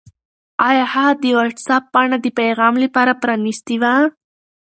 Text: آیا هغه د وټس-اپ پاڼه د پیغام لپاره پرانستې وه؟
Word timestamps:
آیا 0.67 0.85
هغه 0.93 1.13
د 1.23 1.25
وټس-اپ 1.37 1.83
پاڼه 1.93 2.17
د 2.21 2.27
پیغام 2.39 2.73
لپاره 2.83 3.19
پرانستې 3.23 3.75
وه؟ 3.81 3.95